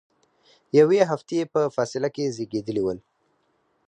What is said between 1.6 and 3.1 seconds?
فاصله کې زیږیدلي ول.